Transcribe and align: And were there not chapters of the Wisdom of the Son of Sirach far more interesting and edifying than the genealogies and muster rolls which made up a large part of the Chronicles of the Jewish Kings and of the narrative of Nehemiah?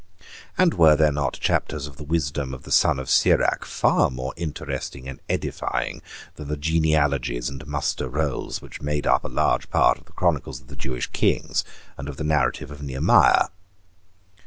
And 0.57 0.73
were 0.73 0.95
there 0.95 1.11
not 1.11 1.33
chapters 1.39 1.85
of 1.85 1.97
the 1.97 2.03
Wisdom 2.03 2.55
of 2.55 2.63
the 2.63 2.71
Son 2.71 2.97
of 2.97 3.07
Sirach 3.07 3.63
far 3.65 4.09
more 4.09 4.33
interesting 4.35 5.07
and 5.07 5.19
edifying 5.29 6.01
than 6.37 6.47
the 6.47 6.57
genealogies 6.57 7.49
and 7.49 7.63
muster 7.67 8.09
rolls 8.09 8.63
which 8.63 8.81
made 8.81 9.05
up 9.05 9.23
a 9.23 9.27
large 9.27 9.69
part 9.69 9.99
of 9.99 10.05
the 10.05 10.13
Chronicles 10.13 10.59
of 10.59 10.69
the 10.69 10.75
Jewish 10.75 11.05
Kings 11.11 11.63
and 11.99 12.09
of 12.09 12.17
the 12.17 12.23
narrative 12.23 12.71
of 12.71 12.81
Nehemiah? 12.81 13.49